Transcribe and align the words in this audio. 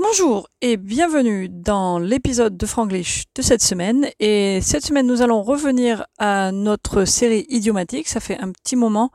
Bonjour 0.00 0.48
et 0.60 0.76
bienvenue 0.76 1.48
dans 1.48 1.98
l'épisode 1.98 2.56
de 2.56 2.66
Franglish 2.66 3.24
de 3.34 3.42
cette 3.42 3.60
semaine. 3.60 4.06
Et 4.20 4.60
cette 4.62 4.84
semaine, 4.84 5.08
nous 5.08 5.22
allons 5.22 5.42
revenir 5.42 6.06
à 6.18 6.52
notre 6.52 7.04
série 7.04 7.44
idiomatique. 7.48 8.06
Ça 8.06 8.20
fait 8.20 8.38
un 8.38 8.52
petit 8.52 8.76
moment 8.76 9.10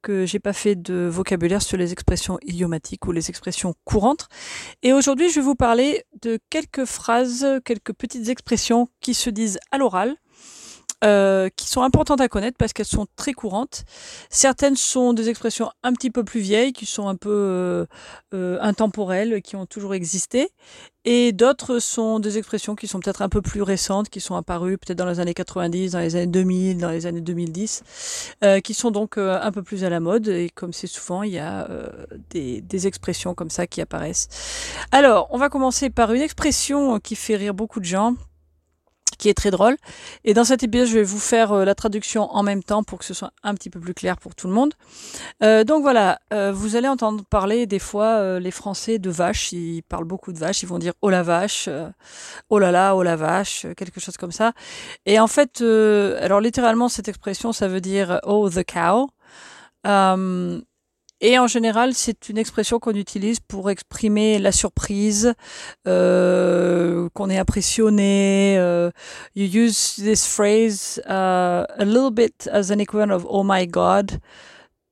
que 0.00 0.26
j'ai 0.26 0.38
pas 0.38 0.52
fait 0.52 0.76
de 0.76 1.08
vocabulaire 1.08 1.60
sur 1.60 1.76
les 1.76 1.90
expressions 1.90 2.38
idiomatiques 2.42 3.04
ou 3.08 3.10
les 3.10 3.30
expressions 3.30 3.74
courantes. 3.82 4.28
Et 4.84 4.92
aujourd'hui, 4.92 5.28
je 5.28 5.40
vais 5.40 5.44
vous 5.44 5.56
parler 5.56 6.04
de 6.22 6.38
quelques 6.50 6.84
phrases, 6.84 7.44
quelques 7.64 7.92
petites 7.92 8.28
expressions 8.28 8.86
qui 9.00 9.14
se 9.14 9.30
disent 9.30 9.58
à 9.72 9.78
l'oral 9.78 10.14
euh, 11.04 11.48
qui 11.54 11.68
sont 11.68 11.82
importantes 11.82 12.20
à 12.20 12.26
connaître 12.26 12.56
parce 12.58 12.72
qu'elles 12.72 12.84
sont 12.84 13.06
très 13.14 13.32
courantes. 13.32 13.84
Certaines 14.30 14.74
sont 14.74 15.12
des 15.12 15.28
expressions 15.28 15.70
un 15.84 15.92
petit 15.92 16.10
peu 16.10 16.24
plus 16.24 16.40
vieilles, 16.40 16.72
qui 16.72 16.86
sont 16.86 17.06
un 17.06 17.14
peu 17.14 17.30
euh, 17.30 17.86
euh, 18.34 18.58
intemporelles, 18.60 19.40
qui 19.40 19.54
ont 19.54 19.64
toujours 19.64 19.94
existé. 19.94 20.48
Et 21.04 21.30
d'autres 21.30 21.78
sont 21.78 22.18
des 22.18 22.36
expressions 22.36 22.74
qui 22.74 22.88
sont 22.88 22.98
peut-être 22.98 23.22
un 23.22 23.28
peu 23.28 23.40
plus 23.42 23.62
récentes, 23.62 24.08
qui 24.08 24.20
sont 24.20 24.34
apparues 24.34 24.76
peut-être 24.76 24.98
dans 24.98 25.06
les 25.06 25.20
années 25.20 25.34
90, 25.34 25.92
dans 25.92 26.00
les 26.00 26.16
années 26.16 26.26
2000, 26.26 26.78
dans 26.78 26.90
les 26.90 27.06
années 27.06 27.20
2010, 27.20 28.34
qui 28.64 28.74
sont 28.74 28.90
donc 28.90 29.16
un 29.16 29.52
peu 29.52 29.62
plus 29.62 29.84
à 29.84 29.90
la 29.90 30.00
mode. 30.00 30.26
Et 30.28 30.50
comme 30.50 30.72
c'est 30.72 30.88
souvent, 30.88 31.22
il 31.22 31.32
y 31.32 31.38
a 31.38 31.66
des, 32.28 32.60
des 32.60 32.86
expressions 32.86 33.32
comme 33.34 33.48
ça 33.48 33.66
qui 33.66 33.80
apparaissent. 33.80 34.28
Alors, 34.90 35.28
on 35.30 35.38
va 35.38 35.48
commencer 35.48 35.88
par 35.88 36.12
une 36.12 36.20
expression 36.20 36.98
qui 36.98 37.14
fait 37.14 37.36
rire 37.36 37.54
beaucoup 37.54 37.80
de 37.80 37.86
gens 37.86 38.14
qui 39.18 39.28
est 39.28 39.34
très 39.34 39.50
drôle. 39.50 39.76
Et 40.24 40.32
dans 40.32 40.44
cet 40.44 40.62
épisode, 40.62 40.86
je 40.86 40.94
vais 40.94 41.02
vous 41.02 41.18
faire 41.18 41.52
euh, 41.52 41.64
la 41.64 41.74
traduction 41.74 42.32
en 42.34 42.42
même 42.42 42.62
temps 42.62 42.82
pour 42.82 42.98
que 42.98 43.04
ce 43.04 43.14
soit 43.14 43.32
un 43.42 43.54
petit 43.54 43.68
peu 43.68 43.80
plus 43.80 43.94
clair 43.94 44.16
pour 44.16 44.34
tout 44.34 44.46
le 44.46 44.54
monde. 44.54 44.74
Euh, 45.42 45.64
donc 45.64 45.82
voilà, 45.82 46.20
euh, 46.32 46.52
vous 46.52 46.76
allez 46.76 46.88
entendre 46.88 47.24
parler 47.28 47.66
des 47.66 47.78
fois 47.78 48.38
les 48.38 48.50
Français 48.50 48.98
de 48.98 49.10
vaches. 49.10 49.52
Ils 49.52 49.82
parlent 49.82 50.04
beaucoup 50.04 50.32
de 50.32 50.38
vaches. 50.38 50.62
Ils 50.62 50.68
vont 50.68 50.78
dire 50.78 50.92
oh 51.02 51.10
la 51.10 51.22
vache, 51.22 51.68
oh 52.48 52.58
là 52.58 52.70
là, 52.70 52.94
oh 52.94 53.02
la 53.02 53.16
vache, 53.16 53.66
quelque 53.76 54.00
chose 54.00 54.16
comme 54.16 54.32
ça. 54.32 54.52
Et 55.06 55.18
en 55.18 55.26
fait, 55.26 55.60
alors 55.60 56.40
littéralement 56.40 56.88
cette 56.88 57.08
expression, 57.08 57.52
ça 57.52 57.68
veut 57.68 57.80
dire 57.80 58.20
oh 58.24 58.48
the 58.48 58.64
cow. 58.64 59.08
Et 61.20 61.38
en 61.38 61.48
général, 61.48 61.94
c'est 61.94 62.28
une 62.28 62.38
expression 62.38 62.78
qu'on 62.78 62.94
utilise 62.94 63.40
pour 63.40 63.70
exprimer 63.70 64.38
la 64.38 64.52
surprise, 64.52 65.34
euh, 65.88 67.08
qu'on 67.14 67.28
est 67.28 67.38
impressionné. 67.38 68.56
Uh, 68.58 68.90
you 69.34 69.46
use 69.46 69.96
this 69.96 70.26
phrase 70.26 71.00
uh, 71.06 71.64
a 71.76 71.84
little 71.84 72.12
bit 72.12 72.48
as 72.52 72.70
an 72.70 72.78
equivalent 72.78 73.10
of 73.12 73.26
"Oh 73.28 73.42
my 73.42 73.66
God." 73.66 74.20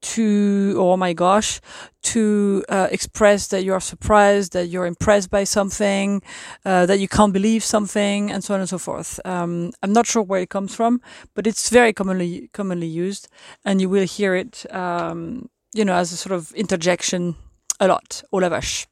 to 0.02 0.74
oh 0.76 0.96
my 0.96 1.12
gosh 1.14 1.60
to 2.02 2.62
uh, 2.68 2.86
express 2.90 3.48
that 3.48 3.64
you 3.64 3.72
are 3.72 3.80
surprised 3.80 4.52
that 4.52 4.66
you're 4.66 4.86
impressed 4.86 5.30
by 5.30 5.42
something 5.42 6.22
uh, 6.64 6.86
that 6.86 7.00
you 7.00 7.08
can't 7.08 7.32
believe 7.32 7.64
something 7.64 8.30
and 8.30 8.44
so 8.44 8.54
on 8.54 8.60
and 8.60 8.68
so 8.68 8.78
forth 8.78 9.18
um, 9.24 9.72
i'm 9.82 9.92
not 9.92 10.06
sure 10.06 10.22
where 10.22 10.40
it 10.40 10.50
comes 10.50 10.74
from 10.74 11.00
but 11.34 11.46
it's 11.46 11.70
very 11.70 11.92
commonly 11.92 12.48
commonly 12.52 12.86
used 12.86 13.28
and 13.64 13.80
you 13.80 13.88
will 13.88 14.06
hear 14.06 14.36
it 14.36 14.66
um, 14.72 15.48
you 15.76 15.84
know, 15.84 15.94
as 15.94 16.12
a 16.12 16.16
sort 16.16 16.32
of 16.32 16.52
interjection 16.52 17.36
a 17.78 17.86
lot. 17.86 18.22
Oh 18.32 18.38
la 18.38 18.48
vache. 18.48 18.86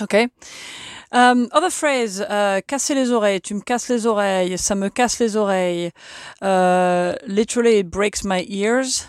Okay. 0.00 0.28
Um, 1.10 1.48
other 1.52 1.70
phrase, 1.70 2.20
uh, 2.20 2.60
casser 2.68 2.94
les 2.94 3.10
oreilles. 3.10 3.42
Tu 3.42 3.54
me 3.54 3.60
casses 3.62 3.88
les 3.88 4.06
oreilles. 4.06 4.58
Ça 4.58 4.76
me 4.76 4.90
casse 4.90 5.18
les 5.20 5.36
oreilles. 5.36 5.90
Uh, 6.42 7.14
literally, 7.26 7.78
it 7.78 7.90
breaks 7.90 8.22
my 8.24 8.44
ears. 8.48 9.06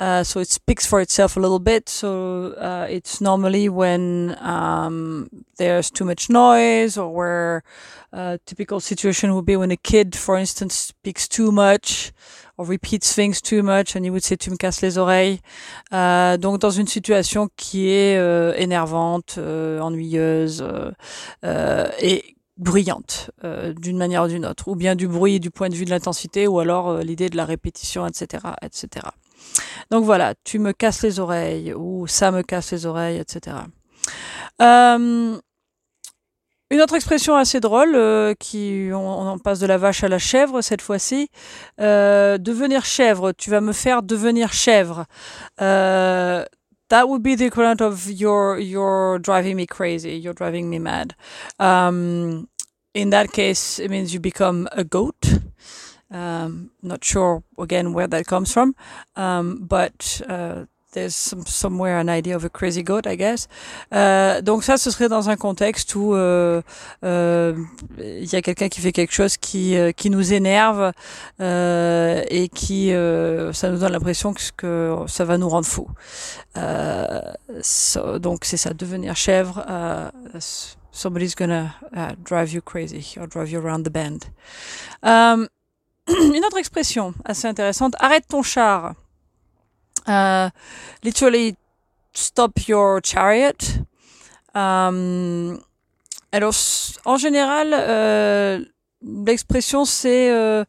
Uh, 0.00 0.24
so 0.24 0.40
it 0.40 0.48
speaks 0.48 0.86
for 0.86 1.00
itself 1.00 1.36
a 1.36 1.40
little 1.40 1.58
bit. 1.58 1.88
So 1.88 2.52
uh, 2.52 2.86
it's 2.88 3.20
normally 3.20 3.68
when 3.68 4.36
um, 4.40 5.28
there's 5.58 5.90
too 5.90 6.04
much 6.04 6.30
noise, 6.30 6.96
or 6.96 7.12
where 7.12 7.62
a 8.12 8.16
uh, 8.16 8.38
typical 8.46 8.80
situation 8.80 9.34
would 9.34 9.46
be 9.46 9.56
when 9.56 9.72
a 9.72 9.76
kid, 9.76 10.16
for 10.16 10.36
instance, 10.36 10.74
speaks 10.74 11.28
too 11.28 11.50
much 11.50 12.12
or 12.58 12.66
repeats 12.66 13.14
things 13.14 13.40
too 13.40 13.62
much, 13.62 13.96
and 13.96 14.04
you 14.04 14.12
would 14.12 14.24
say 14.24 14.36
tu 14.36 14.50
me 14.50 14.56
casses 14.56 14.80
les 14.82 14.98
oreilles. 14.98 15.40
Euh, 15.92 16.36
donc 16.36 16.60
dans 16.60 16.70
une 16.70 16.86
situation 16.86 17.48
qui 17.56 17.88
est 17.90 18.16
euh, 18.16 18.54
énervante, 18.56 19.36
euh, 19.38 19.80
ennuyeuse 19.80 20.64
et 21.42 22.36
bruyante 22.56 23.30
d'une 23.76 23.98
manière 23.98 24.24
ou 24.24 24.28
d'une 24.28 24.46
autre, 24.46 24.68
ou 24.68 24.76
bien 24.76 24.94
du 24.94 25.08
bruit 25.08 25.40
du 25.40 25.50
point 25.50 25.68
de 25.68 25.74
vue 25.74 25.84
de 25.84 25.90
l'intensité, 25.90 26.46
ou 26.46 26.60
alors 26.60 26.98
l'idée 26.98 27.28
de 27.28 27.36
la 27.36 27.44
répétition, 27.44 28.06
etc., 28.06 28.44
etc. 28.62 29.06
Donc 29.90 30.04
voilà, 30.04 30.34
tu 30.44 30.58
me 30.58 30.72
casses 30.72 31.02
les 31.02 31.20
oreilles 31.20 31.74
ou 31.74 32.06
ça 32.06 32.30
me 32.30 32.42
casse 32.42 32.72
les 32.72 32.86
oreilles, 32.86 33.18
etc. 33.18 33.56
Euh, 34.62 35.38
une 36.70 36.80
autre 36.80 36.94
expression 36.94 37.36
assez 37.36 37.60
drôle, 37.60 37.94
euh, 37.94 38.34
qui 38.38 38.90
on, 38.92 38.96
en 38.96 39.38
passe 39.38 39.60
de 39.60 39.66
la 39.66 39.78
vache 39.78 40.02
à 40.04 40.08
la 40.08 40.18
chèvre 40.18 40.62
cette 40.62 40.82
fois-ci. 40.82 41.28
Euh, 41.80 42.38
devenir 42.38 42.84
chèvre, 42.84 43.32
tu 43.32 43.50
vas 43.50 43.60
me 43.60 43.72
faire 43.72 44.02
devenir 44.02 44.52
chèvre. 44.52 45.04
Euh, 45.60 46.44
that 46.88 47.06
would 47.06 47.22
be 47.22 47.36
the 47.36 47.42
equivalent 47.42 47.80
of 47.80 48.10
you're 48.10 48.58
you're 48.58 49.18
driving 49.18 49.56
me 49.56 49.66
crazy, 49.66 50.16
you're 50.16 50.34
driving 50.34 50.68
me 50.68 50.78
mad. 50.78 51.14
Um, 51.58 52.46
in 52.94 53.10
that 53.10 53.32
case, 53.32 53.78
it 53.78 53.90
means 53.90 54.12
you 54.12 54.20
become 54.20 54.68
a 54.72 54.84
goat. 54.84 55.40
Um, 56.10 56.70
not 56.82 57.02
sure 57.02 57.42
again 57.58 57.92
where 57.92 58.06
that 58.06 58.26
comes 58.26 58.52
from, 58.52 58.76
um, 59.16 59.66
but 59.66 60.20
uh, 60.28 60.66
there's 60.94 61.14
some, 61.14 61.44
somewhere 61.46 61.98
an 61.98 62.08
idea 62.08 62.34
of 62.34 62.44
a 62.44 62.48
crazy 62.48 62.82
goat, 62.82 63.06
I 63.06 63.16
guess. 63.16 63.48
Euh, 63.92 64.40
donc 64.40 64.64
ça, 64.64 64.78
ce 64.78 64.90
serait 64.90 65.08
dans 65.08 65.28
un 65.28 65.36
contexte 65.36 65.94
où 65.94 66.14
euh, 66.14 66.62
euh, 67.04 67.54
il 67.98 68.32
y 68.32 68.36
a 68.36 68.42
quelqu'un 68.42 68.68
qui 68.68 68.80
fait 68.80 68.92
quelque 68.92 69.12
chose 69.12 69.36
qui 69.36 69.76
euh, 69.76 69.92
qui 69.92 70.08
nous 70.08 70.32
énerve 70.32 70.92
euh, 71.40 72.22
et 72.28 72.48
qui 72.48 72.92
euh, 72.92 73.52
ça 73.52 73.68
nous 73.70 73.78
donne 73.78 73.92
l'impression 73.92 74.32
que, 74.32 74.42
que, 74.56 74.96
ça 75.06 75.24
va 75.24 75.36
nous 75.36 75.48
rendre 75.48 75.66
fous. 75.66 75.88
So, 77.60 78.18
donc 78.18 78.44
c'est 78.44 78.56
ça, 78.56 78.72
devenir 78.72 79.16
chèvre. 79.16 79.64
somebody's 80.94 81.34
gonna 81.34 81.74
uh, 81.92 82.12
drive 82.22 82.52
you 82.52 82.62
crazy 82.62 83.04
or 83.18 83.26
drive 83.26 83.50
you 83.50 83.58
around 83.58 83.84
the 83.84 83.90
bend. 83.90 84.30
Um, 85.02 85.48
une 86.08 86.44
autre 86.44 86.58
expression 86.58 87.14
assez 87.24 87.48
intéressante. 87.48 87.94
Arrête 87.98 88.28
ton 88.28 88.42
char. 88.42 88.94
Uh, 90.06 90.50
literally 91.02 91.56
stop 92.12 92.68
your 92.68 93.00
chariot. 93.02 93.80
Um, 94.54 95.60
alors, 96.32 96.54
en 97.04 97.16
général, 97.16 97.72
euh, 97.72 98.60
l'expression 99.02 99.84
c'est 99.84 100.30
euh, 100.30 100.64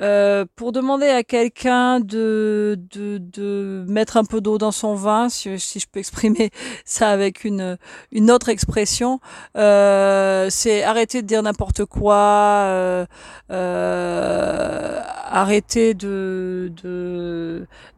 euh, 0.00 0.44
pour 0.56 0.72
demander 0.72 1.08
à 1.08 1.22
quelqu'un 1.22 2.00
de, 2.00 2.78
de, 2.90 3.18
de, 3.18 3.84
mettre 3.88 4.16
un 4.16 4.24
peu 4.24 4.40
d'eau 4.40 4.58
dans 4.58 4.72
son 4.72 4.94
vin, 4.94 5.28
si, 5.28 5.56
je 5.56 5.86
peux 5.90 6.00
exprimer 6.00 6.50
ça 6.84 7.10
avec 7.10 7.44
une, 7.44 7.78
une 8.12 8.30
autre 8.30 8.50
expression, 8.50 9.20
euh, 9.56 10.48
c'est 10.50 10.82
arrêter 10.82 11.22
de 11.22 11.26
dire 11.26 11.42
n'importe 11.42 11.84
quoi, 11.86 12.16
euh, 12.16 13.06
euh 13.50 15.00
arrêter 15.28 15.94
de 15.94 16.72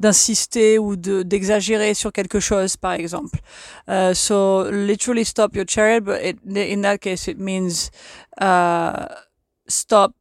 d'insister 0.01 0.79
ou 0.79 0.97
de 0.97 1.23
d'exagérer 1.23 1.95
sur 1.95 2.13
quelque 2.13 2.41
chose, 2.41 2.77
par 2.77 2.93
exemple. 2.93 3.39
Uh, 3.89 4.15
so 4.15 4.71
literally 4.71 5.25
stop 5.25 5.55
your 5.55 5.67
chariot, 5.69 6.01
but 6.05 6.21
it, 6.23 6.39
in 6.47 6.83
that 6.83 6.99
case 6.99 7.29
it 7.29 7.39
means 7.39 7.91
uh, 8.41 9.07
stop 9.69 10.13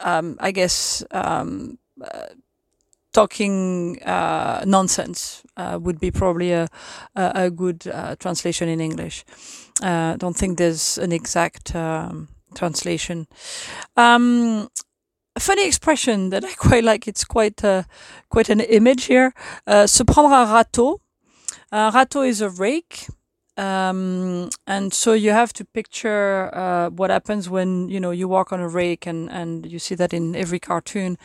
um, 0.00 0.36
I 0.40 0.50
guess, 0.50 1.04
um, 1.10 1.78
uh, 2.00 2.26
talking 3.16 3.98
uh, 4.02 4.62
nonsense 4.66 5.42
uh, 5.56 5.78
would 5.80 5.98
be 5.98 6.10
probably 6.10 6.52
a, 6.52 6.68
a, 7.14 7.32
a 7.34 7.50
good 7.50 7.86
uh, 7.88 8.14
translation 8.16 8.68
in 8.68 8.78
English. 8.80 9.24
I 9.82 10.12
uh, 10.12 10.16
don't 10.16 10.36
think 10.36 10.58
there's 10.58 10.98
an 10.98 11.12
exact 11.12 11.74
um, 11.74 12.28
translation. 12.54 13.26
Um, 13.96 14.68
a 15.34 15.40
funny 15.40 15.66
expression 15.66 16.30
that 16.30 16.44
I 16.44 16.52
quite 16.68 16.84
like. 16.84 17.08
It's 17.08 17.24
quite 17.24 17.64
uh, 17.64 17.84
quite 18.28 18.50
an 18.50 18.60
image 18.60 19.04
here. 19.04 19.32
se 19.86 20.04
prendre 20.04 20.32
un 20.32 20.46
râteau. 20.46 21.00
Un 21.72 21.92
râteau 21.92 22.22
is 22.22 22.42
a 22.42 22.50
rake. 22.50 23.06
Um, 23.56 24.50
and 24.66 24.92
so 24.92 25.14
you 25.14 25.30
have 25.30 25.52
to 25.54 25.64
picture 25.64 26.54
uh, 26.54 26.90
what 26.90 27.08
happens 27.10 27.48
when 27.48 27.88
you 27.88 27.98
know 27.98 28.10
you 28.10 28.28
walk 28.28 28.52
on 28.52 28.60
a 28.60 28.68
rake, 28.68 29.06
and 29.06 29.30
and 29.30 29.64
you 29.70 29.78
see 29.78 29.94
that 29.94 30.12
in 30.12 30.36
every 30.36 30.58
cartoon. 30.58 31.16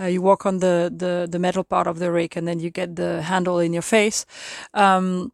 Uh, 0.00 0.06
you 0.06 0.20
walk 0.20 0.46
on 0.46 0.58
the, 0.58 0.92
the 0.94 1.28
the 1.30 1.38
metal 1.38 1.62
part 1.64 1.86
of 1.86 1.98
the 1.98 2.10
rake, 2.10 2.34
and 2.36 2.48
then 2.48 2.58
you 2.58 2.70
get 2.70 2.96
the 2.96 3.22
handle 3.22 3.58
in 3.60 3.72
your 3.72 3.82
face. 3.82 4.26
Um, 4.74 5.32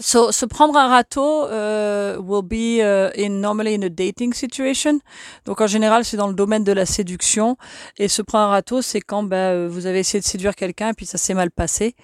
so 0.00 0.32
se 0.32 0.46
prendre 0.46 0.76
un 0.78 0.88
râteau 0.88 1.46
uh, 1.48 2.18
will 2.18 2.42
be 2.42 2.80
uh, 2.80 3.10
in 3.14 3.40
normally 3.40 3.74
in 3.74 3.82
a 3.82 3.90
dating 3.90 4.32
situation. 4.32 5.00
Donc 5.44 5.60
en 5.60 5.66
général 5.66 6.04
c'est 6.04 6.16
dans 6.16 6.28
le 6.28 6.34
domaine 6.34 6.64
de 6.64 6.72
la 6.72 6.86
séduction 6.86 7.56
et 7.98 8.08
se 8.08 8.22
prendre 8.22 8.46
un 8.46 8.50
râteau 8.50 8.80
c'est 8.80 9.00
quand 9.00 9.22
ben, 9.22 9.68
vous 9.68 9.86
avez 9.86 9.98
essayé 9.98 10.20
de 10.20 10.24
séduire 10.24 10.54
quelqu'un 10.54 10.90
et 10.90 10.94
puis 10.94 11.04
ça 11.04 11.18
s'est 11.18 11.34
mal 11.34 11.50
passé. 11.50 11.94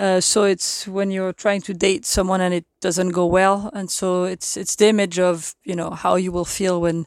Uh, 0.00 0.20
so 0.20 0.46
it's 0.46 0.88
when 0.88 1.12
you're 1.12 1.32
trying 1.32 1.60
to 1.60 1.72
date 1.72 2.04
someone 2.04 2.40
and 2.40 2.52
it 2.52 2.66
doesn't 2.82 3.10
go 3.10 3.26
well 3.26 3.70
and 3.72 3.86
so 3.88 4.24
it's 4.24 4.56
it's 4.56 4.76
the 4.76 4.88
image 4.88 5.20
of 5.20 5.54
you 5.64 5.76
know 5.76 5.90
how 5.90 6.16
you 6.16 6.32
will 6.32 6.44
feel 6.44 6.80
when 6.80 7.06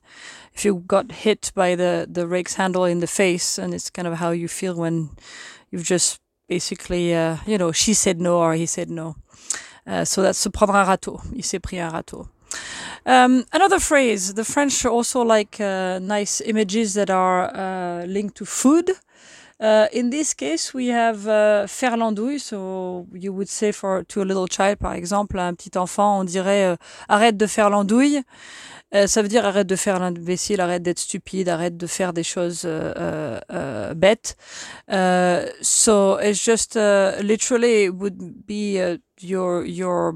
if 0.53 0.63
you 0.63 0.81
got 0.87 1.11
hit 1.11 1.51
by 1.55 1.75
the 1.75 2.07
the 2.09 2.25
rake's 2.25 2.55
handle 2.55 2.85
in 2.85 2.99
the 2.99 3.07
face 3.07 3.57
and 3.57 3.73
it's 3.73 3.89
kind 3.89 4.07
of 4.07 4.19
how 4.19 4.31
you 4.31 4.47
feel 4.47 4.75
when 4.75 5.09
you've 5.71 5.83
just 5.83 6.19
basically 6.47 7.13
uh, 7.13 7.37
you 7.45 7.57
know 7.57 7.73
she 7.73 7.93
said 7.93 8.21
no 8.21 8.37
or 8.37 8.53
he 8.53 8.65
said 8.65 8.89
no. 8.89 9.15
Uh, 9.87 10.05
so 10.05 10.21
that's 10.21 10.37
se 10.37 10.49
prendre 10.49 10.75
un 10.75 10.83
râteau. 10.83 11.19
Il 11.35 11.43
s'est 11.43 11.59
pris 11.59 11.79
un 11.79 11.89
râteau. 11.89 12.27
Um, 13.05 13.45
another 13.51 13.79
phrase. 13.79 14.33
The 14.33 14.43
French 14.43 14.85
also 14.85 15.23
like 15.23 15.59
uh, 15.59 15.99
nice 15.99 16.41
images 16.41 16.93
that 16.93 17.09
are 17.09 17.49
uh, 17.55 18.05
linked 18.05 18.35
to 18.37 18.45
food. 18.45 18.91
Uh, 19.61 19.85
in 19.93 20.09
this 20.09 20.33
case, 20.33 20.73
we 20.73 20.87
have 20.87 21.27
uh, 21.27 21.67
faire. 21.67 21.95
So 22.39 23.05
you 23.13 23.31
would 23.31 23.47
say 23.47 23.71
for 23.71 24.03
to 24.05 24.21
a 24.21 24.25
little 24.25 24.47
child, 24.47 24.77
par 24.77 24.93
exemple, 24.93 25.37
un 25.37 25.53
petit 25.53 25.77
enfant, 25.77 26.21
on 26.21 26.23
dirait 26.23 26.65
euh, 26.65 26.75
arrête 27.07 27.37
de 27.37 27.45
faire 27.45 27.69
l'andouille. 27.69 28.23
Euh, 28.93 29.07
ça 29.07 29.21
veut 29.21 29.27
dire 29.27 29.45
arrête 29.45 29.67
de 29.67 29.75
faire 29.75 29.99
l'imbécile, 29.99 30.59
arrête 30.61 30.81
d'être 30.81 30.99
stupide, 30.99 31.47
arrête 31.47 31.77
de 31.77 31.87
faire 31.87 32.11
des 32.11 32.23
choses 32.23 32.63
euh, 32.65 33.93
bêtes. 33.93 34.35
so 35.61 36.17
it's 36.19 36.43
just 36.43 36.75
literally 36.75 37.85
it 37.85 37.93
would 37.93 38.17
be 38.47 38.79
you're 39.21 39.63
you're 39.65 40.15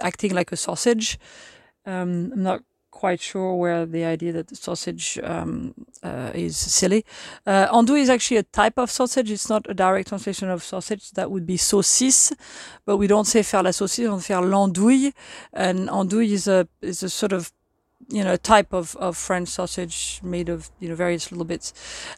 acting 0.00 0.32
like 0.32 0.50
a 0.50 0.56
sausage. 0.56 1.18
Um, 1.84 2.32
I'm 2.32 2.42
not 2.42 2.60
quite 3.02 3.20
sure 3.20 3.52
where 3.62 3.84
the 3.84 4.04
idea 4.04 4.32
that 4.32 4.46
the 4.46 4.54
sausage 4.54 5.18
um, 5.24 5.74
uh, 6.04 6.30
is 6.46 6.56
silly. 6.56 7.04
Uh, 7.44 7.66
andouille 7.76 8.02
is 8.06 8.10
actually 8.16 8.36
a 8.36 8.44
type 8.44 8.78
of 8.78 8.88
sausage. 8.92 9.28
It's 9.28 9.48
not 9.48 9.62
a 9.68 9.74
direct 9.74 10.06
translation 10.10 10.48
of 10.48 10.62
sausage. 10.62 11.10
That 11.18 11.28
would 11.32 11.44
be 11.44 11.56
saucisse, 11.56 12.32
but 12.86 12.98
we 12.98 13.08
don't 13.08 13.26
say 13.26 13.42
faire 13.42 13.64
la 13.64 13.72
saucisse. 13.72 14.08
On 14.08 14.20
faire 14.20 14.42
l'andouille, 14.42 15.12
and 15.52 15.88
andouille 15.88 16.32
is 16.38 16.46
a 16.46 16.68
is 16.80 17.02
a 17.02 17.10
sort 17.10 17.32
of 17.32 17.50
you 18.08 18.22
know, 18.22 18.36
type 18.36 18.72
of, 18.72 18.96
of 18.96 19.16
French 19.16 19.48
sausage 19.48 20.20
made 20.22 20.48
of, 20.48 20.70
you 20.80 20.88
know, 20.88 20.94
various 20.94 21.30
little 21.30 21.44
bits. 21.44 21.72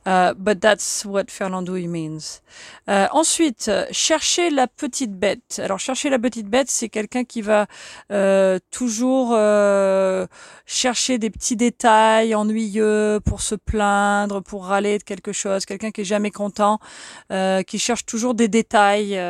Uh, 0.06 0.34
but 0.34 0.60
that's 0.60 1.04
what 1.04 1.30
Fernandouille 1.30 1.88
means. 1.88 2.42
Uh, 2.86 3.08
ensuite, 3.12 3.70
chercher 3.90 4.50
la 4.50 4.66
petite 4.66 5.18
bête. 5.18 5.60
Alors, 5.62 5.78
chercher 5.78 6.10
la 6.10 6.18
petite 6.18 6.48
bête, 6.48 6.70
c'est 6.70 6.88
quelqu'un 6.88 7.24
qui 7.24 7.42
va 7.42 7.66
euh, 8.10 8.58
toujours 8.70 9.32
euh, 9.32 10.26
chercher 10.66 11.18
des 11.18 11.30
petits 11.30 11.56
détails 11.56 12.34
ennuyeux 12.34 13.20
pour 13.24 13.40
se 13.40 13.54
plaindre, 13.54 14.42
pour 14.42 14.66
râler 14.66 14.98
de 14.98 15.04
quelque 15.04 15.32
chose. 15.32 15.64
Quelqu'un 15.64 15.90
qui 15.90 16.02
est 16.02 16.04
jamais 16.04 16.30
content, 16.30 16.78
euh, 17.32 17.62
qui 17.62 17.78
cherche 17.78 18.06
toujours 18.06 18.34
des 18.34 18.48
détails 18.48 19.20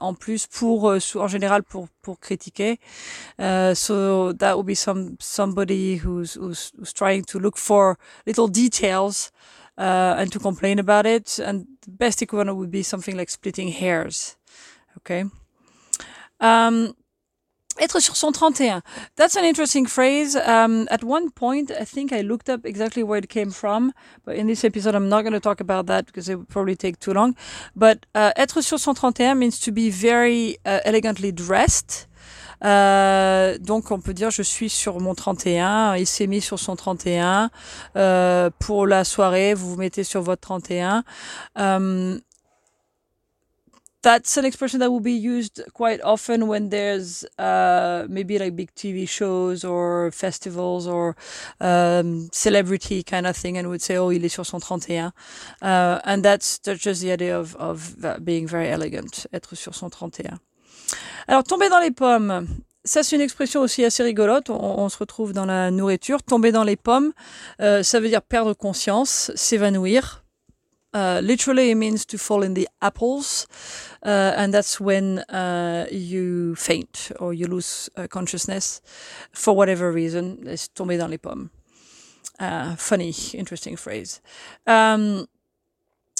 en 0.00 0.14
plus 0.14 0.46
pour, 0.46 0.84
en 1.14 1.28
général, 1.28 1.62
pour 1.62 1.88
pour 2.06 2.16
critiquer. 2.20 2.78
Uh, 3.38 3.74
so 3.74 4.32
that 4.32 4.56
would 4.56 4.66
be 4.66 4.74
some 4.74 5.16
somebody 5.20 5.96
who's, 6.02 6.34
who's, 6.34 6.72
who's 6.78 6.92
trying 6.92 7.24
to 7.24 7.38
look 7.38 7.56
for 7.58 7.98
little 8.26 8.48
details 8.48 9.32
uh, 9.78 10.14
and 10.18 10.30
to 10.32 10.38
complain 10.38 10.78
about 10.78 11.06
it. 11.06 11.38
And 11.38 11.66
the 11.82 11.90
best 11.90 12.22
equivalent 12.22 12.58
would 12.58 12.70
be 12.70 12.82
something 12.82 13.16
like 13.16 13.30
splitting 13.30 13.72
hairs. 13.72 14.36
Okay. 14.98 15.24
Um, 16.40 16.94
Être 17.78 18.00
sur 18.00 18.16
son 18.16 18.32
31. 18.32 18.82
That's 19.16 19.36
an 19.36 19.44
interesting 19.44 19.86
phrase. 19.86 20.36
Um, 20.36 20.86
at 20.90 21.04
one 21.04 21.30
point, 21.30 21.70
I 21.70 21.84
think 21.84 22.12
I 22.12 22.22
looked 22.22 22.48
up 22.48 22.64
exactly 22.64 23.02
where 23.02 23.18
it 23.18 23.28
came 23.28 23.50
from, 23.50 23.92
but 24.24 24.36
in 24.36 24.46
this 24.46 24.64
episode, 24.64 24.94
I'm 24.94 25.08
not 25.08 25.22
going 25.22 25.34
to 25.34 25.40
talk 25.40 25.60
about 25.60 25.86
that 25.86 26.06
because 26.06 26.28
it 26.28 26.36
would 26.36 26.48
probably 26.48 26.76
take 26.76 26.98
too 26.98 27.12
long. 27.12 27.34
But 27.74 28.06
uh, 28.14 28.32
être 28.36 28.62
sur 28.62 28.78
son 28.78 28.94
31 28.94 29.38
means 29.38 29.60
to 29.60 29.72
be 29.72 29.90
very 29.90 30.56
uh, 30.64 30.80
elegantly 30.84 31.32
dressed. 31.32 32.08
Euh, 32.64 33.58
donc 33.58 33.90
on 33.90 34.00
peut 34.00 34.14
dire 34.14 34.30
je 34.30 34.42
suis 34.42 34.70
sur 34.70 34.98
mon 35.00 35.14
31, 35.14 35.96
il 35.96 36.06
s'est 36.06 36.26
mis 36.26 36.40
sur 36.40 36.58
son 36.58 36.76
31. 36.76 37.50
Euh, 37.96 38.50
pour 38.58 38.86
la 38.86 39.04
soirée, 39.04 39.54
vous 39.54 39.70
vous 39.70 39.76
mettez 39.76 40.04
sur 40.04 40.22
votre 40.22 40.40
31. 40.40 41.04
Um, 41.56 42.20
that's 44.06 44.36
an 44.36 44.44
expression 44.44 44.78
that 44.78 44.90
will 44.92 45.00
be 45.00 45.18
used 45.34 45.60
quite 45.72 46.00
often 46.02 46.46
when 46.46 46.68
there's 46.68 47.24
uh, 47.40 48.06
maybe 48.08 48.38
like 48.38 48.54
big 48.54 48.72
TV 48.76 49.08
shows 49.08 49.64
or 49.64 50.12
festivals 50.12 50.86
or 50.86 51.16
um, 51.60 52.28
celebrity 52.30 53.02
kind 53.02 53.26
of 53.26 53.36
thing, 53.36 53.58
and 53.58 53.68
would 53.68 53.82
say, 53.82 53.96
"Oh, 53.96 54.12
il 54.12 54.24
est 54.24 54.28
sur 54.28 54.44
son 54.44 54.60
31," 54.60 55.12
uh, 55.60 56.00
and 56.04 56.22
that's, 56.22 56.58
that's 56.58 56.80
just 56.80 57.02
the 57.02 57.10
idea 57.10 57.36
of 57.36 57.96
being 58.24 58.46
very 58.46 58.68
elegant, 58.68 59.26
être 59.32 59.56
sur 59.56 59.74
son 59.74 59.90
31. 59.90 60.38
Alors, 61.26 61.42
tomber 61.42 61.68
dans 61.68 61.80
les 61.80 61.90
pommes. 61.90 62.46
Ça, 62.84 63.02
c'est 63.02 63.16
une 63.16 63.22
expression 63.22 63.62
aussi 63.62 63.84
assez 63.84 64.04
rigolote. 64.04 64.48
On, 64.48 64.78
on, 64.78 64.88
se 64.88 64.98
retrouve 64.98 65.32
dans 65.32 65.46
la 65.46 65.72
nourriture. 65.72 66.22
Tomber 66.22 66.52
dans 66.52 66.62
les 66.62 66.76
pommes, 66.76 67.12
euh, 67.60 67.82
ça 67.82 67.98
veut 67.98 68.08
dire 68.08 68.22
perdre 68.22 68.54
conscience, 68.54 69.32
s'évanouir, 69.34 70.22
Uh, 70.96 71.20
literally, 71.22 71.70
it 71.70 71.74
means 71.74 72.06
to 72.06 72.16
fall 72.16 72.42
in 72.42 72.54
the 72.54 72.66
apples, 72.80 73.46
uh, 74.02 74.32
and 74.34 74.54
that's 74.54 74.80
when 74.80 75.18
uh, 75.28 75.86
you 75.92 76.54
faint 76.54 77.12
or 77.20 77.34
you 77.34 77.46
lose 77.46 77.90
uh, 77.98 78.06
consciousness 78.06 78.80
for 79.30 79.54
whatever 79.54 79.92
reason. 79.92 80.38
It's 80.46 80.68
tomber 80.68 80.96
dans 80.96 81.10
les 81.10 81.18
pommes. 81.18 81.50
Uh, 82.40 82.76
funny, 82.76 83.14
interesting 83.34 83.76
phrase. 83.76 84.22
Um, 84.66 85.26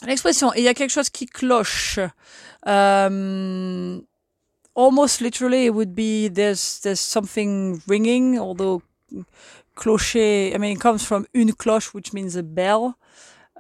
L'expression 0.03 0.53
il 0.55 0.65
y 0.65 0.69
a 0.69 0.75
quelque 0.75 0.91
chose 0.91 1.09
qui 1.09 1.25
cloche. 1.25 1.99
Um, 2.63 4.07
almost 4.75 5.23
literally, 5.23 5.65
it 5.65 5.75
would 5.75 5.95
be 5.95 6.29
there's 6.29 6.81
there's 6.81 7.01
something 7.01 7.81
ringing. 7.87 8.39
Although 8.39 8.83
clocher, 9.75 10.55
I 10.55 10.59
mean, 10.59 10.77
it 10.77 10.81
comes 10.81 11.03
from 11.03 11.27
une 11.35 11.53
cloche, 11.55 11.95
which 11.95 12.13
means 12.13 12.37
a 12.37 12.43
bell. 12.43 12.99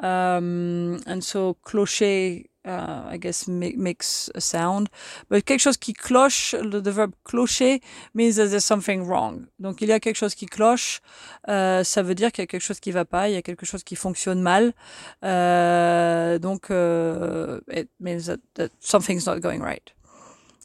Um, 0.02 1.00
and 1.06 1.22
so 1.22 1.56
clocher, 1.62 2.44
uh, 2.66 3.08
I 3.08 3.16
guess, 3.16 3.48
make, 3.48 3.78
makes 3.78 4.30
a 4.34 4.40
sound. 4.40 4.88
But 5.30 5.44
quelque 5.44 5.60
chose 5.60 5.78
qui 5.78 5.94
cloche, 5.94 6.54
the, 6.70 6.80
the 6.80 6.92
verb 6.92 7.14
clocher 7.24 7.80
means 8.12 8.36
that 8.36 8.48
there's 8.48 8.64
something 8.64 9.06
wrong. 9.06 9.46
Donc 9.58 9.80
il 9.80 9.88
y 9.88 9.92
a 9.92 10.00
quelque 10.00 10.16
chose 10.16 10.34
qui 10.34 10.46
cloche, 10.46 11.00
uh, 11.48 11.82
ça 11.82 12.02
veut 12.02 12.14
dire 12.14 12.30
qu'il 12.30 12.42
y 12.42 12.44
a 12.44 12.46
quelque 12.46 12.62
chose 12.62 12.80
qui 12.80 12.92
va 12.92 13.04
pas, 13.04 13.28
il 13.28 13.34
y 13.34 13.38
a 13.38 13.42
quelque 13.42 13.64
chose 13.64 13.84
qui 13.84 13.96
fonctionne 13.96 14.42
mal. 14.42 14.74
Uh, 15.22 16.38
donc 16.38 16.68
uh, 16.70 17.60
it 17.72 17.88
means 17.98 18.26
that, 18.26 18.40
that 18.54 18.70
something's 18.80 19.26
not 19.26 19.40
going 19.40 19.60
right. 19.62 19.94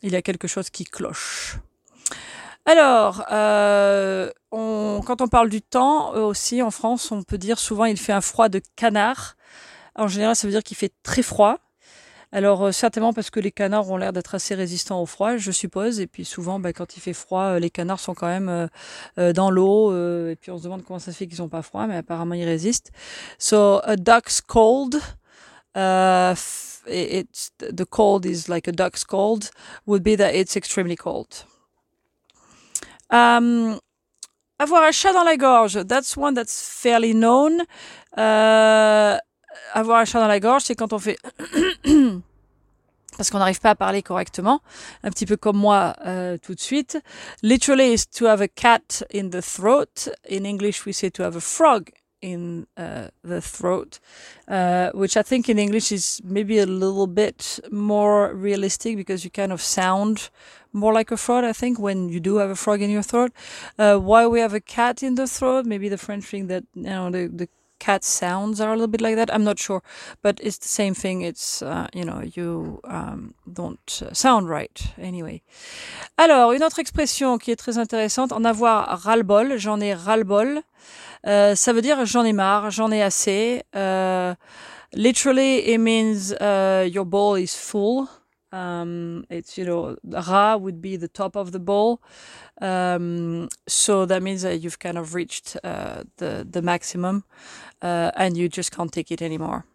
Il 0.04 0.12
y 0.12 0.16
a 0.16 0.22
quelque 0.22 0.48
chose 0.48 0.70
qui 0.70 0.84
cloche. 0.84 1.58
Alors, 2.66 3.24
euh, 3.32 4.30
on, 4.52 5.02
quand 5.06 5.22
on 5.22 5.28
parle 5.28 5.50
du 5.50 5.62
temps 5.62 6.16
euh, 6.16 6.22
aussi 6.22 6.62
en 6.62 6.72
France, 6.72 7.12
on 7.12 7.24
peut 7.24 7.38
dire 7.40 7.58
souvent 7.60 7.86
il 7.86 7.98
fait 7.98 8.14
un 8.14 8.22
froid 8.22 8.50
de 8.50 8.62
canard. 8.76 9.36
En 9.96 10.08
général, 10.08 10.36
ça 10.36 10.48
veut 10.48 10.54
dire 10.54 10.64
qu'il 10.64 10.78
fait 10.78 10.94
très 11.04 11.24
froid. 11.24 11.58
Alors 12.32 12.66
euh, 12.66 12.72
certainement 12.72 13.14
parce 13.14 13.30
que 13.30 13.40
les 13.40 13.52
canards 13.52 13.90
ont 13.92 13.98
l'air 13.98 14.14
d'être 14.14 14.36
assez 14.36 14.56
résistants 14.56 15.02
au 15.02 15.06
froid, 15.06 15.38
je 15.38 15.52
suppose. 15.52 16.00
Et 16.00 16.08
puis 16.08 16.24
souvent, 16.24 16.60
bah, 16.60 16.72
quand 16.72 16.96
il 16.96 17.00
fait 17.02 17.14
froid, 17.14 17.60
les 17.60 17.70
canards 17.72 18.00
sont 18.00 18.14
quand 18.14 18.28
même 18.28 18.70
dans 19.18 19.50
l'eau. 19.52 19.92
et 20.30 20.36
puis 20.36 20.52
on 20.52 20.58
se 20.58 20.64
demande 20.64 20.84
comment 20.84 21.00
ça 21.00 21.12
se 21.12 21.18
fait 21.18 21.28
qu'ils 21.28 21.38
sont 21.38 21.50
pas 21.50 21.64
froids, 21.64 21.88
mais 21.88 21.98
apparemment 21.98 22.36
ils 22.36 22.46
résistent. 22.46 22.92
So 23.40 23.82
a 23.84 23.96
duck's 23.98 24.40
cold. 24.42 24.96
Uh, 25.76 26.36
it's 26.88 27.52
the 27.60 27.86
cold 27.86 28.26
is 28.26 28.48
like 28.48 28.68
a 28.68 28.72
duck's 28.72 29.04
cold 29.04 29.50
would 29.86 30.04
be 30.04 30.16
that 30.18 30.34
it's 30.34 30.56
extremely 30.56 30.96
cold. 30.96 31.46
Um, 33.12 33.80
avoir 34.60 34.84
un 34.84 34.92
chat 34.92 35.14
dans 35.14 35.24
la 35.24 35.38
gorge, 35.38 35.86
that's 35.88 36.16
one 36.16 36.34
that's 36.34 36.62
fairly 36.62 37.14
known. 37.14 37.62
Uh, 38.18 39.18
avoir 39.74 40.00
un 40.00 40.06
chat 40.06 40.20
dans 40.20 40.28
la 40.28 40.40
gorge, 40.40 40.64
c'est 40.64 40.76
quand 40.76 40.94
on 40.94 41.00
fait 41.00 41.18
parce 43.18 43.30
qu'on 43.30 43.40
n'arrive 43.40 43.60
pas 43.60 43.72
à 43.72 43.76
parler 43.76 44.02
correctement, 44.02 44.62
un 45.04 45.10
petit 45.10 45.26
peu 45.26 45.38
comme 45.38 45.58
moi 45.58 45.94
euh, 46.06 46.38
tout 46.38 46.56
de 46.56 46.60
suite. 46.60 46.98
Literally 47.44 47.94
is 47.94 48.08
to 48.08 48.26
have 48.26 48.42
a 48.42 48.48
cat 48.48 49.04
in 49.14 49.30
the 49.30 49.42
throat. 49.42 50.10
In 50.30 50.46
English, 50.46 50.86
we 50.86 50.94
say 50.94 51.10
to 51.12 51.24
have 51.24 51.36
a 51.36 51.42
frog 51.42 51.90
in 52.22 52.68
uh, 52.78 53.08
the 53.24 53.42
throat, 53.42 54.00
uh, 54.48 54.92
which 54.94 55.18
I 55.18 55.22
think 55.22 55.50
in 55.50 55.58
English 55.58 55.92
is 55.92 56.22
maybe 56.24 56.60
a 56.60 56.66
little 56.66 57.08
bit 57.08 57.60
more 57.72 58.34
realistic 58.34 58.96
because 58.96 59.24
you 59.24 59.32
kind 59.32 59.52
of 59.52 59.62
sound 59.62 60.30
more 60.74 60.94
like 60.94 61.12
a 61.12 61.18
frog, 61.18 61.44
I 61.44 61.54
think, 61.54 61.80
when 61.80 62.10
you 62.10 62.20
do 62.20 62.38
have 62.38 62.50
a 62.50 62.56
frog 62.56 62.82
in 62.82 62.90
your 62.90 63.04
throat. 63.04 63.32
Uh, 63.78 63.98
why 63.98 64.28
we 64.28 64.40
have 64.40 64.54
a 64.54 64.62
cat 64.62 65.04
in 65.04 65.16
the 65.16 65.28
throat? 65.28 65.66
Maybe 65.66 65.90
the 65.90 65.98
French 65.98 66.26
thing 66.26 66.48
that 66.48 66.64
you 66.76 66.84
know 66.84 67.10
the, 67.10 67.28
the 67.28 67.50
cat 67.82 68.04
sounds 68.04 68.62
are 68.62 68.70
a 68.70 68.76
little 68.76 68.88
bit 68.88 69.02
like 69.02 69.16
that. 69.16 69.34
I'm 69.34 69.44
not 69.44 69.58
sure, 69.58 69.82
but 70.22 70.40
it's 70.42 70.60
the 70.60 70.68
same 70.68 70.94
thing. 70.94 71.24
It's 71.24 71.62
uh, 71.64 71.88
you 71.94 72.06
know 72.06 72.22
you 72.36 72.80
um, 72.84 73.34
don't 73.52 74.04
sound 74.14 74.48
right 74.48 74.78
anyway. 75.00 75.42
Alors 76.18 76.52
une 76.54 76.64
autre 76.64 76.80
expression 76.80 77.40
qui 77.40 77.52
est 77.52 77.56
très 77.56 77.78
intéressante, 77.78 78.32
en 78.32 78.46
avoir 78.46 79.02
ras-le-bol. 79.04 79.58
J'en 79.58 79.82
ai 79.82 79.94
ras-le-bol. 79.94 80.62
Euh, 81.28 81.56
ça 81.56 81.74
veut 81.74 81.82
dire 81.82 82.06
j'en 82.06 82.24
ai 82.24 82.34
marre, 82.34 82.70
j'en 82.70 82.92
ai 82.92 83.02
assez. 83.02 83.64
Euh, 83.76 84.36
literally, 84.94 85.74
it 85.74 85.80
means 85.80 86.34
uh, 86.40 86.88
your 86.88 87.06
bowl 87.06 87.36
is 87.36 87.56
full. 87.56 88.08
Um, 88.52 89.26
it's 89.30 89.58
you 89.58 89.66
know 89.66 89.96
ra 90.04 90.58
would 90.58 90.82
be 90.82 90.98
the 90.98 91.08
top 91.08 91.36
of 91.38 91.52
the 91.52 91.60
bowl, 91.60 92.02
um, 92.62 93.48
so 93.68 94.06
that 94.06 94.22
means 94.22 94.42
that 94.42 94.62
you've 94.62 94.80
kind 94.80 94.98
of 94.98 95.14
reached 95.14 95.58
uh, 95.64 96.04
the 96.18 96.46
the 96.50 96.62
maximum, 96.62 97.24
uh, 97.82 98.12
and 98.16 98.36
you 98.36 98.50
just 98.50 98.72
can't 98.72 98.92
take 98.92 99.10
it 99.12 99.22
anymore. 99.22 99.66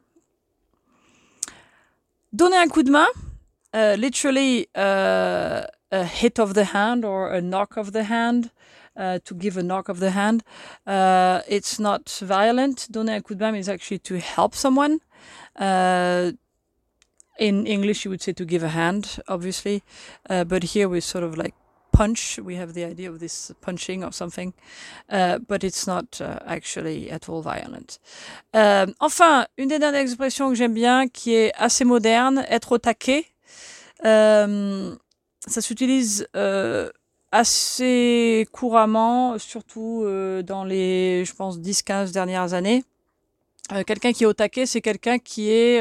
Donner 2.35 2.59
un 2.59 2.69
coup 2.69 2.83
de 2.83 2.91
main, 2.91 3.09
uh, 3.73 3.97
literally 3.99 4.69
uh, 4.75 5.63
a 5.91 6.05
hit 6.05 6.39
of 6.39 6.53
the 6.53 6.65
hand 6.65 7.05
or 7.05 7.33
a 7.33 7.41
knock 7.41 7.77
of 7.79 7.93
the 7.93 8.05
hand. 8.05 8.51
Uh, 8.99 9.19
to 9.27 9.35
give 9.35 9.59
a 9.59 9.63
knock 9.63 9.91
of 9.91 10.01
the 10.01 10.11
hand. 10.13 10.43
Uh, 10.87 11.43
it's 11.47 11.79
not 11.79 12.09
violent. 12.23 12.89
Donner 12.91 13.17
un 13.17 13.21
coup 13.21 13.35
de 13.35 13.45
main 13.45 13.55
is 13.57 13.69
actually 13.69 13.99
to 13.99 14.19
help 14.19 14.55
someone. 14.55 15.01
Uh, 15.55 16.33
in 17.39 17.67
English, 17.67 18.05
you 18.05 18.11
would 18.11 18.23
say 18.23 18.33
to 18.33 18.45
give 18.45 18.63
a 18.63 18.69
hand, 18.69 19.21
obviously, 19.29 19.83
uh, 20.31 20.45
but 20.45 20.63
here 20.63 20.89
we 20.89 21.01
sort 21.01 21.25
of 21.25 21.37
like 21.37 21.55
punch. 21.97 22.39
We 22.39 22.57
have 22.57 22.75
the 22.75 22.85
idea 22.85 23.11
of 23.11 23.19
this 23.19 23.53
punching 23.61 24.05
or 24.05 24.13
something, 24.13 24.53
uh, 25.09 25.39
but 25.39 25.65
it's 25.65 25.87
not 25.87 26.21
uh, 26.21 26.39
actually 26.47 27.11
at 27.11 27.29
all 27.29 27.43
violent. 27.43 27.99
Euh, 28.55 28.87
enfin, 29.01 29.47
une 29.57 29.69
des 29.69 29.79
dernières 29.79 30.03
expressions 30.03 30.51
que 30.51 30.55
j'aime 30.55 30.75
bien, 30.75 31.09
qui 31.09 31.35
est 31.35 31.53
assez 31.57 31.85
moderne, 31.85 32.45
être 32.49 32.73
au 32.73 32.79
taquet. 32.79 33.25
Euh, 34.05 34.95
ça 35.47 35.61
s'utilise 35.61 36.27
euh, 36.37 36.91
assez 37.33 38.47
couramment, 38.53 39.39
surtout 39.39 40.05
dans 40.45 40.65
les, 40.65 41.25
je 41.25 41.35
pense, 41.35 41.59
10-15 41.59 42.13
dernières 42.13 42.53
années. 42.53 42.85
quelqu'un 43.87 44.13
qui 44.13 44.25
est 44.25 44.27
au 44.27 44.33
taquet, 44.33 44.67
c'est 44.67 44.81
quelqu'un 44.81 45.19
qui 45.19 45.51
est 45.51 45.81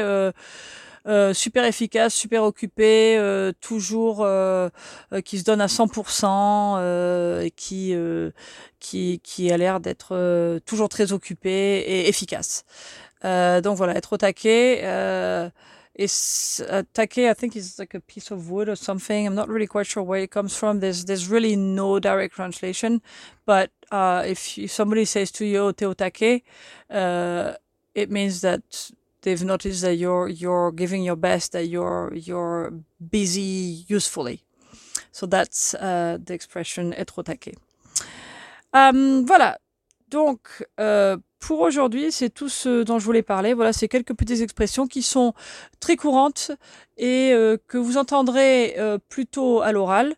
euh, 1.06 1.32
super 1.34 1.64
efficace, 1.64 2.14
super 2.14 2.42
occupé, 2.42 3.16
euh, 3.16 3.52
toujours 3.60 4.22
euh, 4.22 4.68
qui 5.24 5.38
se 5.38 5.44
donne 5.44 5.60
à 5.60 5.66
100% 5.66 7.42
et 7.42 7.50
qui, 7.50 7.94
qui, 8.80 9.20
qui 9.22 9.52
a 9.52 9.56
l'air 9.56 9.80
d'être 9.80 10.58
toujours 10.66 10.88
très 10.88 11.12
occupé 11.12 11.50
et 11.50 12.08
efficace. 12.08 12.64
donc 13.22 13.76
voilà, 13.76 13.96
être 13.96 14.14
au 14.14 14.16
taquet. 14.16 14.82
is 15.98 16.62
uh, 16.68 16.82
take 16.92 17.18
I 17.18 17.34
think 17.34 17.56
is 17.56 17.78
like 17.78 17.94
a 17.94 18.00
piece 18.00 18.30
of 18.30 18.50
wood 18.50 18.68
or 18.68 18.76
something. 18.76 19.26
I'm 19.26 19.34
not 19.34 19.48
really 19.48 19.66
quite 19.66 19.86
sure 19.86 20.02
where 20.02 20.20
it 20.20 20.30
comes 20.30 20.56
from. 20.56 20.80
There's 20.80 21.06
there's 21.06 21.28
really 21.28 21.56
no 21.56 21.98
direct 21.98 22.34
translation, 22.34 23.00
but 23.46 23.70
uh, 23.90 24.22
if, 24.26 24.70
somebody 24.70 25.04
says 25.04 25.30
to 25.32 25.46
you 25.46 25.72
"te 25.72 25.86
otake," 25.86 26.42
uh, 26.90 27.54
it 27.94 28.10
means 28.10 28.42
that 28.42 28.90
they've 29.26 29.44
noticed 29.44 29.82
that 29.82 29.96
you're 29.96 30.28
you're 30.28 30.72
giving 30.72 31.02
your 31.02 31.16
best, 31.16 31.52
that 31.52 31.64
you're 31.64 32.12
you're 32.14 32.72
busy 33.00 33.84
usefully. 33.88 34.44
So 35.10 35.26
that's 35.26 35.74
uh, 35.74 36.18
the 36.24 36.32
expression 36.32 36.92
être 36.92 37.18
au 37.18 37.22
taquet. 37.22 37.56
Um, 38.72 39.24
voilà. 39.26 39.58
Donc, 40.08 40.64
euh, 40.78 41.16
pour 41.40 41.60
aujourd'hui, 41.60 42.12
c'est 42.12 42.30
tout 42.30 42.48
ce 42.48 42.84
dont 42.84 43.00
je 43.00 43.04
voulais 43.04 43.22
parler. 43.22 43.54
Voilà, 43.54 43.72
c'est 43.72 43.88
quelques 43.88 44.14
petites 44.14 44.40
expressions 44.40 44.86
qui 44.86 45.02
sont 45.02 45.34
très 45.80 45.96
courantes 45.96 46.52
et 46.96 47.32
euh, 47.32 47.56
que 47.66 47.76
vous 47.76 47.96
entendrez 47.96 48.76
euh, 48.78 48.98
plutôt 49.08 49.62
à 49.62 49.72
l'oral. 49.72 50.14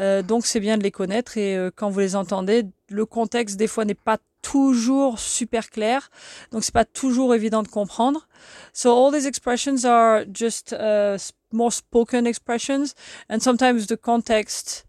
Euh, 0.00 0.22
donc, 0.22 0.44
c'est 0.44 0.60
bien 0.60 0.76
de 0.76 0.82
les 0.82 0.90
connaître 0.90 1.38
et 1.38 1.56
euh, 1.56 1.70
quand 1.74 1.88
vous 1.88 2.00
les 2.00 2.16
entendez, 2.16 2.64
le 2.88 3.06
contexte 3.06 3.56
des 3.56 3.68
fois 3.68 3.84
n'est 3.84 3.94
pas 3.94 4.18
toujours 4.42 5.18
super 5.18 5.70
clair, 5.70 6.10
donc 6.50 6.64
c'est 6.64 6.74
pas 6.74 6.84
toujours 6.84 7.34
évident 7.34 7.62
de 7.62 7.68
comprendre. 7.68 8.28
So 8.72 8.90
all 8.90 9.12
these 9.12 9.26
expressions 9.26 9.84
are 9.84 10.24
just 10.32 10.72
uh, 10.72 11.16
more 11.52 11.72
spoken 11.72 12.26
expressions, 12.26 12.94
and 13.28 13.40
sometimes 13.40 13.86
the 13.86 13.96
context 13.96 14.87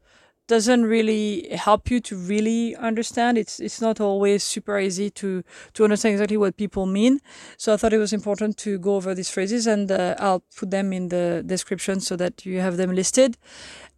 doesn't 0.49 0.83
really 0.83 1.47
help 1.55 1.89
you 1.89 2.01
to 2.01 2.17
really 2.17 2.75
understand. 2.75 3.37
It's 3.37 3.59
it's 3.59 3.79
not 3.79 4.01
always 4.01 4.43
super 4.43 4.77
easy 4.77 5.09
to 5.11 5.43
to 5.75 5.83
understand 5.83 6.13
exactly 6.13 6.37
what 6.37 6.57
people 6.57 6.85
mean. 6.85 7.19
So 7.57 7.73
I 7.73 7.77
thought 7.77 7.93
it 7.93 7.99
was 7.99 8.11
important 8.11 8.57
to 8.57 8.79
go 8.79 8.95
over 8.95 9.15
these 9.15 9.29
phrases, 9.29 9.67
and 9.67 9.91
uh, 9.91 10.15
I'll 10.19 10.43
put 10.57 10.71
them 10.71 10.91
in 10.91 11.09
the 11.09 11.43
description 11.45 12.01
so 12.01 12.15
that 12.17 12.45
you 12.45 12.59
have 12.59 12.75
them 12.75 12.91
listed. 12.93 13.37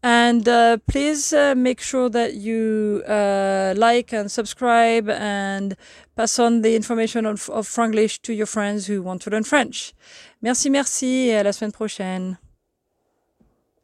And 0.04 0.48
uh, 0.48 0.78
please 0.88 1.32
uh, 1.32 1.54
make 1.56 1.80
sure 1.80 2.10
that 2.10 2.34
you 2.34 3.04
uh, 3.08 3.74
like 3.78 4.12
and 4.14 4.32
subscribe 4.32 5.10
and 5.10 5.76
pass 6.16 6.40
on 6.40 6.62
the 6.62 6.76
information 6.76 7.26
of, 7.26 7.50
of 7.50 7.68
Franglish 7.68 8.20
to 8.24 8.34
your 8.34 8.48
friends 8.48 8.88
who 8.88 9.04
want 9.04 9.22
to 9.22 9.30
learn 9.30 9.44
French. 9.44 9.94
Merci, 10.42 10.70
merci 10.70 11.30
et 11.30 11.40
à 11.40 11.44
la 11.44 11.52
semaine 11.52 11.72
prochaine. 11.72 12.38